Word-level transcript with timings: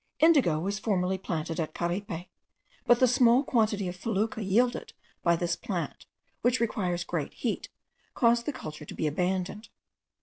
Indigo 0.19 0.59
was 0.59 0.79
formerly 0.79 1.19
planted 1.19 1.59
at 1.59 1.75
Caripe, 1.75 2.25
but 2.87 2.99
the 2.99 3.07
small 3.07 3.43
quantity 3.43 3.87
of 3.87 3.95
fecula 3.95 4.41
yielded 4.41 4.93
by 5.21 5.35
this 5.35 5.55
plant, 5.55 6.07
which 6.41 6.59
requires 6.59 7.03
great 7.03 7.35
heat, 7.35 7.69
caused 8.15 8.47
the 8.47 8.51
culture 8.51 8.85
to 8.85 8.95
be 8.95 9.05
abandoned. 9.05 9.69